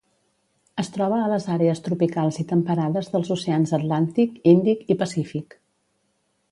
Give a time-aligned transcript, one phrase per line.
[0.83, 5.61] Es troba a les àrees tropicals i temperades dels oceans Atlàntic, Índic i Pacífic.